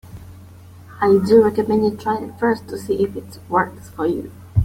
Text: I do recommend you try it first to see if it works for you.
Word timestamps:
I 0.99 1.19
do 1.27 1.43
recommend 1.43 1.83
you 1.85 1.95
try 1.95 2.17
it 2.17 2.39
first 2.39 2.67
to 2.69 2.77
see 2.79 3.03
if 3.03 3.15
it 3.15 3.37
works 3.47 3.89
for 3.91 4.07
you. 4.07 4.31